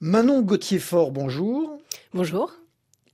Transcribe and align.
Manon 0.00 0.42
Gauthier-Fort, 0.42 1.10
bonjour. 1.10 1.76
Bonjour. 2.14 2.52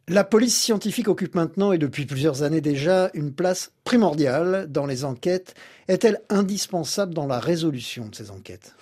La 0.06 0.22
police 0.22 0.54
scientifique 0.54 1.08
occupe 1.08 1.34
maintenant, 1.34 1.72
et 1.72 1.78
depuis 1.78 2.04
plusieurs 2.04 2.42
années 2.42 2.60
déjà, 2.60 3.10
une 3.14 3.32
place 3.32 3.72
primordiale 3.84 4.66
dans 4.68 4.84
les 4.84 5.06
enquêtes. 5.06 5.54
Est-elle 5.88 6.20
indispensable 6.28 7.14
dans 7.14 7.26
la 7.26 7.40
résolution 7.40 8.08
de 8.08 8.14
ces 8.14 8.30
enquêtes? 8.30 8.74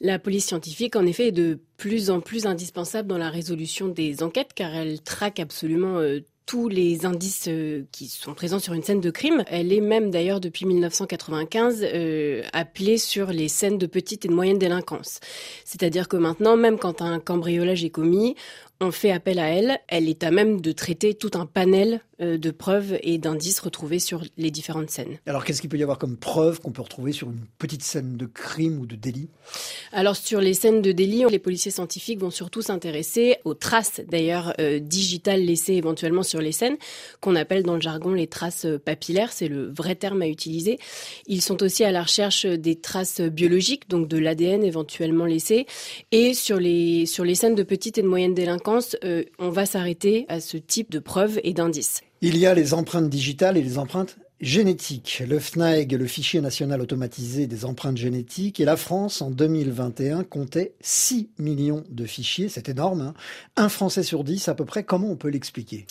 La 0.00 0.18
police 0.18 0.46
scientifique, 0.46 0.96
en 0.96 1.04
effet, 1.04 1.28
est 1.28 1.32
de 1.32 1.58
plus 1.76 2.08
en 2.08 2.22
plus 2.22 2.46
indispensable 2.46 3.06
dans 3.06 3.18
la 3.18 3.28
résolution 3.28 3.88
des 3.88 4.22
enquêtes, 4.22 4.54
car 4.54 4.74
elle 4.74 5.02
traque 5.02 5.38
absolument 5.38 5.98
euh, 5.98 6.20
tous 6.46 6.68
les 6.68 7.06
indices 7.06 7.46
euh, 7.48 7.84
qui 7.92 8.08
sont 8.08 8.34
présents 8.34 8.58
sur 8.58 8.72
une 8.72 8.82
scène 8.82 9.00
de 9.00 9.10
crime. 9.10 9.44
Elle 9.46 9.72
est 9.72 9.80
même 9.80 10.10
d'ailleurs 10.10 10.40
depuis 10.40 10.66
1995 10.66 11.82
euh, 11.82 12.42
appelée 12.52 12.98
sur 12.98 13.28
les 13.28 13.48
scènes 13.48 13.78
de 13.78 13.86
petite 13.86 14.24
et 14.24 14.28
de 14.28 14.34
moyenne 14.34 14.58
délinquance. 14.58 15.20
C'est-à-dire 15.64 16.08
que 16.08 16.16
maintenant, 16.16 16.56
même 16.56 16.78
quand 16.78 17.02
un 17.02 17.20
cambriolage 17.20 17.84
est 17.84 17.90
commis, 17.90 18.36
on 18.80 18.90
fait 18.90 19.12
appel 19.12 19.38
à 19.38 19.48
elle. 19.48 19.78
Elle 19.88 20.08
est 20.08 20.24
à 20.24 20.30
même 20.30 20.60
de 20.60 20.72
traiter 20.72 21.14
tout 21.14 21.30
un 21.34 21.46
panel 21.46 22.00
euh, 22.20 22.38
de 22.38 22.50
preuves 22.50 22.98
et 23.02 23.18
d'indices 23.18 23.58
retrouvés 23.60 23.98
sur 23.98 24.22
les 24.36 24.50
différentes 24.50 24.90
scènes. 24.90 25.18
Alors 25.26 25.44
qu'est-ce 25.44 25.60
qu'il 25.60 25.70
peut 25.70 25.78
y 25.78 25.82
avoir 25.82 25.98
comme 25.98 26.16
preuves 26.16 26.60
qu'on 26.60 26.70
peut 26.70 26.82
retrouver 26.82 27.12
sur 27.12 27.28
une 27.28 27.46
petite 27.58 27.82
scène 27.82 28.16
de 28.16 28.26
crime 28.26 28.78
ou 28.78 28.86
de 28.86 28.96
délit? 28.96 29.28
Alors 29.92 30.16
sur 30.16 30.40
les 30.40 30.54
scènes 30.54 30.82
de 30.82 30.92
délit, 30.92 31.24
les 31.30 31.38
policiers 31.38 31.70
scientifiques 31.70 32.20
vont 32.20 32.30
surtout 32.30 32.62
s'intéresser 32.62 33.36
aux 33.44 33.54
traces 33.54 34.00
d'ailleurs 34.08 34.52
euh, 34.60 34.78
digitales 34.78 35.42
laissées 35.42 35.74
éventuellement 35.74 36.22
sur 36.22 36.40
les 36.40 36.52
scènes, 36.52 36.76
qu'on 37.20 37.34
appelle 37.34 37.62
dans 37.62 37.74
le 37.74 37.80
jargon 37.80 38.12
les 38.12 38.26
traces 38.26 38.66
euh, 38.66 38.78
papillaires, 38.78 39.32
c'est 39.32 39.48
le 39.48 39.72
vrai 39.72 39.94
terme 39.94 40.22
à 40.22 40.28
utiliser. 40.28 40.78
Ils 41.26 41.42
sont 41.42 41.62
aussi 41.62 41.82
à 41.84 41.92
la 41.92 42.02
recherche 42.02 42.46
des 42.46 42.76
traces 42.76 43.20
biologiques, 43.20 43.88
donc 43.88 44.08
de 44.08 44.18
l'ADN 44.18 44.64
éventuellement 44.64 45.24
laissé, 45.24 45.66
et 46.12 46.34
sur 46.34 46.58
les, 46.58 47.06
sur 47.06 47.24
les 47.24 47.34
scènes 47.34 47.54
de 47.54 47.62
petite 47.62 47.98
et 47.98 48.02
de 48.02 48.08
moyenne 48.08 48.34
délinquance, 48.34 48.71
euh, 49.04 49.24
on 49.38 49.50
va 49.50 49.66
s'arrêter 49.66 50.26
à 50.28 50.40
ce 50.40 50.56
type 50.56 50.90
de 50.90 50.98
preuves 50.98 51.40
et 51.44 51.52
d'indices. 51.52 52.02
Il 52.20 52.36
y 52.36 52.46
a 52.46 52.54
les 52.54 52.74
empreintes 52.74 53.08
digitales 53.08 53.56
et 53.56 53.62
les 53.62 53.78
empreintes 53.78 54.16
génétiques. 54.40 55.22
Le 55.26 55.38
FNAEG, 55.38 55.92
le 55.92 56.06
fichier 56.06 56.40
national 56.40 56.80
automatisé 56.80 57.46
des 57.46 57.64
empreintes 57.64 57.96
génétiques, 57.96 58.60
et 58.60 58.64
la 58.64 58.76
France, 58.76 59.22
en 59.22 59.30
2021, 59.30 60.24
comptait 60.24 60.74
6 60.80 61.30
millions 61.38 61.84
de 61.88 62.04
fichiers. 62.04 62.48
C'est 62.48 62.68
énorme. 62.68 63.00
Hein. 63.00 63.14
un 63.56 63.68
Français 63.68 64.02
sur 64.02 64.24
10 64.24 64.48
à 64.48 64.54
peu 64.54 64.64
près. 64.64 64.82
Comment 64.82 65.10
on 65.10 65.16
peut 65.16 65.28
l'expliquer? 65.28 65.86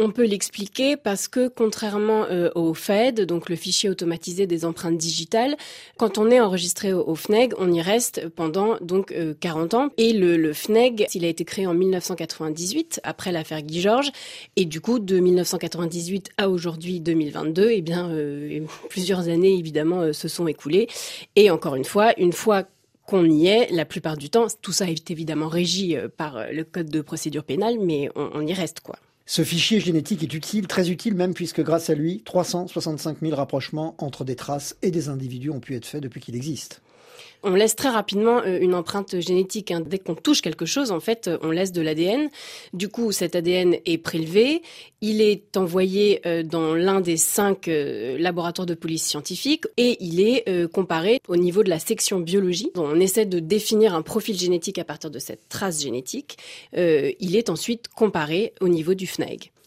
On 0.00 0.10
peut 0.10 0.24
l'expliquer 0.24 0.96
parce 0.96 1.28
que 1.28 1.48
contrairement 1.48 2.24
euh, 2.30 2.50
au 2.54 2.72
FED, 2.72 3.26
donc 3.26 3.50
le 3.50 3.56
fichier 3.56 3.90
automatisé 3.90 4.46
des 4.46 4.64
empreintes 4.64 4.96
digitales, 4.96 5.56
quand 5.98 6.16
on 6.16 6.30
est 6.30 6.40
enregistré 6.40 6.92
au, 6.92 7.14
FNEG, 7.14 7.52
on 7.58 7.70
y 7.70 7.82
reste 7.82 8.28
pendant 8.30 8.78
donc 8.80 9.14
40 9.40 9.74
euh, 9.74 9.76
ans. 9.76 9.90
Et 9.98 10.14
le, 10.14 10.52
FNEG, 10.54 11.06
il 11.14 11.24
a 11.24 11.28
été 11.28 11.44
créé 11.44 11.66
en 11.66 11.74
1998 11.74 13.00
après 13.04 13.30
l'affaire 13.30 13.60
Guy 13.60 13.82
Georges, 13.82 14.10
et 14.56 14.64
du 14.64 14.80
coup 14.80 14.98
de 14.98 15.18
1998 15.18 16.30
à 16.38 16.48
aujourd'hui 16.48 17.00
2022, 17.00 17.70
eh 17.70 17.82
bien 17.82 18.08
euh, 18.10 18.60
plusieurs 18.88 19.28
années 19.28 19.54
évidemment 19.54 20.14
se 20.14 20.28
sont 20.28 20.46
écoulées. 20.46 20.88
Et 21.36 21.50
encore 21.50 21.76
une 21.76 21.84
fois, 21.84 22.18
une 22.18 22.32
fois 22.32 22.64
qu'on 23.06 23.28
y 23.28 23.48
est, 23.48 23.70
la 23.70 23.84
plupart 23.84 24.16
du 24.16 24.30
temps, 24.30 24.46
tout 24.62 24.72
ça 24.72 24.88
est 24.88 25.10
évidemment 25.10 25.48
régi 25.48 25.96
par 26.16 26.46
le 26.50 26.64
code 26.64 26.88
de 26.88 27.02
procédure 27.02 27.44
pénale, 27.44 27.78
mais 27.80 28.08
on, 28.14 28.30
on 28.32 28.46
y 28.46 28.54
reste 28.54 28.80
quoi. 28.80 28.96
Ce 29.32 29.44
fichier 29.44 29.78
génétique 29.78 30.24
est 30.24 30.34
utile, 30.34 30.66
très 30.66 30.90
utile 30.90 31.14
même, 31.14 31.34
puisque 31.34 31.62
grâce 31.62 31.88
à 31.88 31.94
lui, 31.94 32.20
365 32.24 33.18
000 33.22 33.36
rapprochements 33.36 33.94
entre 33.98 34.24
des 34.24 34.34
traces 34.34 34.74
et 34.82 34.90
des 34.90 35.08
individus 35.08 35.50
ont 35.50 35.60
pu 35.60 35.76
être 35.76 35.86
faits 35.86 36.02
depuis 36.02 36.20
qu'il 36.20 36.34
existe. 36.34 36.82
On 37.42 37.54
laisse 37.54 37.74
très 37.74 37.88
rapidement 37.88 38.42
euh, 38.44 38.58
une 38.60 38.74
empreinte 38.74 39.18
génétique. 39.20 39.70
Hein. 39.70 39.80
Dès 39.84 39.98
qu'on 39.98 40.14
touche 40.14 40.42
quelque 40.42 40.66
chose, 40.66 40.90
en 40.90 41.00
fait, 41.00 41.28
euh, 41.28 41.38
on 41.42 41.50
laisse 41.50 41.72
de 41.72 41.80
l'ADN. 41.80 42.28
Du 42.74 42.88
coup, 42.88 43.12
cet 43.12 43.34
ADN 43.34 43.76
est 43.86 43.98
prélevé. 43.98 44.62
Il 45.00 45.22
est 45.22 45.56
envoyé 45.56 46.20
euh, 46.26 46.42
dans 46.42 46.74
l'un 46.74 47.00
des 47.00 47.16
cinq 47.16 47.70
laboratoires 47.70 48.66
de 48.66 48.74
police 48.74 49.04
scientifique 49.04 49.64
et 49.76 49.96
il 50.00 50.20
est 50.20 50.68
comparé 50.68 51.20
au 51.28 51.36
niveau 51.36 51.62
de 51.62 51.68
la 51.68 51.78
section 51.78 52.18
biologie. 52.18 52.70
On 52.74 52.98
essaie 53.00 53.26
de 53.26 53.38
définir 53.38 53.94
un 53.94 54.02
profil 54.02 54.38
génétique 54.38 54.78
à 54.78 54.84
partir 54.84 55.10
de 55.10 55.18
cette 55.18 55.48
trace 55.48 55.82
génétique. 55.82 56.36
Il 56.74 57.36
est 57.36 57.50
ensuite 57.50 57.88
comparé 57.88 58.52
au 58.60 58.68
niveau 58.68 58.94
du 58.94 59.06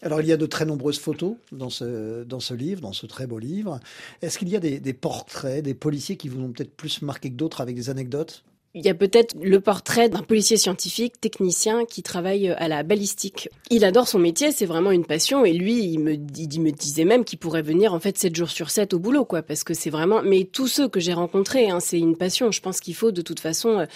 Alors 0.02 0.20
il 0.20 0.26
y 0.26 0.32
a 0.32 0.36
de 0.36 0.46
très 0.46 0.64
nombreuses 0.64 0.98
photos 0.98 1.36
dans 1.52 1.70
ce, 1.70 2.54
livre, 2.54 2.80
dans 2.80 2.92
ce 2.92 3.06
très 3.06 3.26
beau 3.26 3.38
livre. 3.38 3.80
Est-ce 4.22 4.38
qu'il 4.38 4.48
y 4.48 4.56
a 4.56 4.60
des 4.60 4.92
portraits, 4.92 5.62
des 5.62 5.74
policiers 5.74 6.16
qui 6.16 6.28
vous 6.28 6.40
ont 6.40 6.52
peut-être 6.52 6.76
plus 6.76 7.02
marqué 7.02 7.30
que 7.30 7.36
d'autres 7.36 7.60
avec 7.60 7.76
des 7.76 7.90
anecdotes? 7.90 8.44
Il 8.74 8.84
y 8.84 8.88
a 8.88 8.94
peut-être 8.94 9.36
le 9.40 9.60
portrait 9.60 10.08
d'un 10.08 10.22
policier 10.22 10.56
scientifique, 10.56 11.20
technicien, 11.20 11.84
qui 11.84 12.02
travaille 12.02 12.48
à 12.48 12.66
la 12.66 12.82
balistique. 12.82 13.48
Il 13.70 13.84
adore 13.84 14.08
son 14.08 14.18
métier, 14.18 14.50
c'est 14.50 14.66
vraiment 14.66 14.90
une 14.90 15.04
passion, 15.04 15.44
et 15.44 15.52
lui, 15.52 15.84
il 15.84 16.00
me, 16.00 16.16
disait 16.16 17.04
même 17.04 17.24
qu'il 17.24 17.38
pourrait 17.38 17.62
venir 17.62 17.94
en 17.94 18.00
fait 18.00 18.18
7 18.18 18.34
jours 18.34 18.50
sur 18.50 18.70
7 18.70 18.92
au 18.94 18.98
boulot, 18.98 19.24
quoi, 19.24 19.42
parce 19.42 19.62
que 19.62 19.74
c'est 19.74 19.90
vraiment. 19.90 20.22
Mais 20.24 20.42
tous 20.42 20.66
ceux 20.66 20.88
que 20.88 20.98
j'ai 20.98 21.12
rencontrés, 21.12 21.70
hein, 21.70 21.78
c'est 21.78 22.00
une 22.00 22.16
passion. 22.16 22.50
Je 22.50 22.60
pense 22.60 22.80
qu'il 22.80 22.96
faut 22.96 23.12
de 23.12 23.22
toute 23.22 23.38
façon 23.38 23.78
euh, 23.78 23.86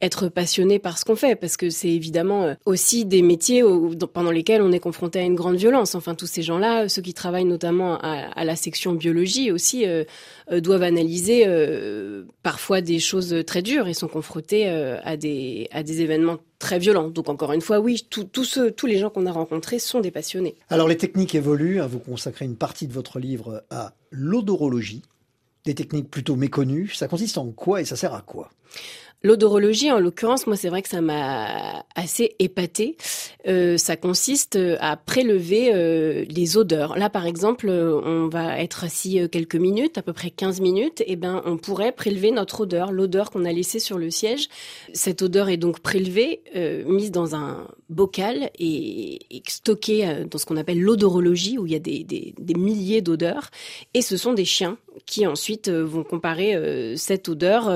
être 0.00 0.28
passionné 0.28 0.78
par 0.78 0.96
ce 0.96 1.04
qu'on 1.04 1.16
fait, 1.16 1.36
parce 1.36 1.58
que 1.58 1.68
c'est 1.68 1.90
évidemment 1.90 2.44
euh, 2.44 2.54
aussi 2.64 3.04
des 3.04 3.20
métiers 3.20 3.62
pendant 4.14 4.30
lesquels 4.30 4.62
on 4.62 4.72
est 4.72 4.80
confronté 4.80 5.18
à 5.18 5.24
une 5.24 5.34
grande 5.34 5.56
violence. 5.56 5.94
Enfin, 5.94 6.14
tous 6.14 6.26
ces 6.26 6.42
gens-là, 6.42 6.88
ceux 6.88 7.02
qui 7.02 7.12
travaillent 7.12 7.44
notamment 7.44 7.98
à, 7.98 8.44
la 8.44 8.56
section 8.56 8.94
biologie 8.94 9.52
aussi, 9.52 9.84
euh, 9.86 10.04
doivent 10.50 10.82
analyser 10.82 11.46
parfois 12.42 12.80
des 12.80 12.98
choses 12.98 13.34
très 13.46 13.62
dures 13.62 13.88
et 13.88 13.94
sont 13.94 14.08
confrontés 14.08 14.21
euh, 14.68 14.98
à, 15.04 15.16
des, 15.16 15.68
à 15.70 15.82
des 15.82 16.00
événements 16.00 16.38
très 16.58 16.78
violents. 16.78 17.08
Donc 17.08 17.28
encore 17.28 17.52
une 17.52 17.60
fois, 17.60 17.80
oui, 17.80 18.06
tous 18.10 18.86
les 18.86 18.98
gens 18.98 19.10
qu'on 19.10 19.26
a 19.26 19.32
rencontrés 19.32 19.78
sont 19.78 20.00
des 20.00 20.10
passionnés. 20.10 20.54
Alors 20.70 20.88
les 20.88 20.96
techniques 20.96 21.34
évoluent. 21.34 21.80
Hein, 21.80 21.86
vous 21.86 21.98
consacrez 21.98 22.44
une 22.44 22.56
partie 22.56 22.86
de 22.86 22.92
votre 22.92 23.18
livre 23.18 23.64
à 23.70 23.94
l'odorologie, 24.10 25.02
des 25.64 25.74
techniques 25.74 26.10
plutôt 26.10 26.36
méconnues. 26.36 26.88
Ça 26.88 27.08
consiste 27.08 27.38
en 27.38 27.50
quoi 27.50 27.80
et 27.80 27.84
ça 27.84 27.96
sert 27.96 28.14
à 28.14 28.22
quoi? 28.22 28.50
L'odorologie, 29.22 29.90
en 29.90 30.00
l'occurrence, 30.00 30.46
moi, 30.46 30.56
c'est 30.56 30.68
vrai 30.68 30.82
que 30.82 30.88
ça 30.88 31.00
m'a 31.00 31.84
assez 31.94 32.34
épaté. 32.38 32.96
Euh, 33.46 33.76
ça 33.76 33.96
consiste 33.96 34.58
à 34.80 34.96
prélever 34.96 35.72
euh, 35.74 36.24
les 36.28 36.56
odeurs. 36.56 36.96
Là, 36.96 37.10
par 37.10 37.26
exemple, 37.26 37.68
on 37.68 38.28
va 38.28 38.60
être 38.60 38.84
assis 38.84 39.20
euh, 39.20 39.28
quelques 39.28 39.56
minutes, 39.56 39.98
à 39.98 40.02
peu 40.02 40.12
près 40.12 40.30
15 40.30 40.60
minutes, 40.60 41.02
et 41.06 41.16
ben, 41.16 41.42
on 41.44 41.56
pourrait 41.56 41.92
prélever 41.92 42.30
notre 42.30 42.62
odeur, 42.62 42.92
l'odeur 42.92 43.30
qu'on 43.30 43.44
a 43.44 43.52
laissée 43.52 43.78
sur 43.78 43.98
le 43.98 44.10
siège. 44.10 44.48
Cette 44.92 45.22
odeur 45.22 45.48
est 45.48 45.56
donc 45.56 45.80
prélevée, 45.80 46.42
euh, 46.56 46.84
mise 46.86 47.10
dans 47.10 47.34
un 47.34 47.66
bocal 47.88 48.50
et, 48.58 49.20
stockée 49.48 50.24
dans 50.30 50.38
ce 50.38 50.46
qu'on 50.46 50.56
appelle 50.56 50.80
l'odorologie, 50.80 51.58
où 51.58 51.66
il 51.66 51.72
y 51.72 51.76
a 51.76 51.78
des 51.78 52.34
milliers 52.56 53.02
d'odeurs. 53.02 53.50
Et 53.92 54.02
ce 54.02 54.16
sont 54.16 54.32
des 54.32 54.44
chiens 54.44 54.78
qui 55.04 55.26
ensuite 55.26 55.68
vont 55.68 56.04
comparer 56.04 56.94
cette 56.96 57.28
odeur 57.28 57.68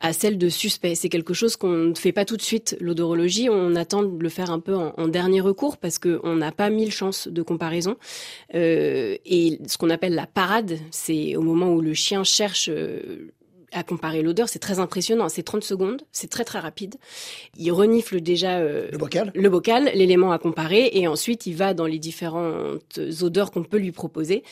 à 0.00 0.12
celle 0.12 0.36
de 0.36 0.48
c'est 0.68 1.08
quelque 1.08 1.34
chose 1.34 1.56
qu'on 1.56 1.68
ne 1.68 1.94
fait 1.94 2.12
pas 2.12 2.24
tout 2.24 2.36
de 2.36 2.42
suite. 2.42 2.76
L'odorologie, 2.80 3.48
on 3.50 3.74
attend 3.74 4.02
de 4.02 4.22
le 4.22 4.28
faire 4.28 4.50
un 4.50 4.60
peu 4.60 4.74
en, 4.74 5.08
dernier 5.08 5.40
recours 5.40 5.76
parce 5.76 5.98
qu'on 5.98 6.36
n'a 6.36 6.52
pas 6.52 6.70
mille 6.70 6.92
chances 6.92 7.28
de 7.28 7.42
comparaison. 7.42 7.96
Euh, 8.54 9.16
et 9.24 9.58
ce 9.66 9.78
qu'on 9.78 9.90
appelle 9.90 10.14
la 10.14 10.26
parade, 10.26 10.78
c'est 10.90 11.36
au 11.36 11.42
moment 11.42 11.72
où 11.72 11.80
le 11.80 11.94
chien 11.94 12.24
cherche 12.24 12.68
euh, 12.72 13.30
à 13.78 13.82
comparer 13.82 14.22
l'odeur, 14.22 14.48
c'est 14.48 14.58
très 14.58 14.78
impressionnant. 14.78 15.28
C'est 15.28 15.42
30 15.42 15.64
secondes, 15.64 16.02
c'est 16.12 16.28
très 16.28 16.44
très 16.44 16.58
rapide. 16.58 16.96
Il 17.56 17.70
renifle 17.72 18.20
déjà 18.20 18.58
euh, 18.58 18.88
le 18.90 18.98
bocal, 18.98 19.32
le 19.34 19.48
bocal, 19.48 19.90
l'élément 19.94 20.32
à 20.32 20.38
comparer, 20.38 20.90
et 20.92 21.06
ensuite 21.06 21.46
il 21.46 21.54
va 21.54 21.74
dans 21.74 21.86
les 21.86 21.98
différentes 21.98 23.00
odeurs 23.22 23.50
qu'on 23.50 23.62
peut 23.62 23.78
lui 23.78 23.92
proposer, 23.92 24.42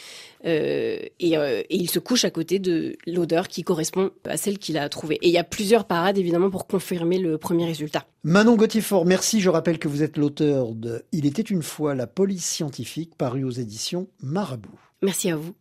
euh, 0.44 0.98
et, 1.18 1.36
euh, 1.36 1.62
et, 1.68 1.76
il 1.76 1.90
se 1.90 1.98
couche 1.98 2.24
à 2.24 2.30
côté 2.30 2.58
de 2.58 2.96
l'odeur 3.06 3.48
qui 3.48 3.62
correspond 3.62 4.10
à 4.24 4.36
celle 4.36 4.58
qu'il 4.58 4.78
a 4.78 4.88
trouvée. 4.88 5.18
Et 5.22 5.28
il 5.28 5.32
y 5.32 5.38
a 5.38 5.44
plusieurs 5.44 5.86
parades 5.86 6.18
évidemment 6.18 6.50
pour 6.50 6.66
confirmer 6.66 7.18
le 7.18 7.38
premier 7.38 7.64
résultat. 7.64 8.06
Manon 8.22 8.56
Gauthier-Fort, 8.56 9.04
merci. 9.04 9.40
Je 9.40 9.50
rappelle 9.50 9.78
que 9.78 9.88
vous 9.88 10.02
êtes 10.02 10.16
l'auteur 10.16 10.74
de 10.74 11.04
Il 11.12 11.26
était 11.26 11.42
une 11.42 11.62
fois 11.62 11.94
la 11.94 12.06
police 12.06 12.46
scientifique, 12.46 13.16
paru 13.16 13.44
aux 13.44 13.50
éditions 13.50 14.08
Marabout. 14.22 14.78
Merci 15.02 15.30
à 15.30 15.36
vous. 15.36 15.54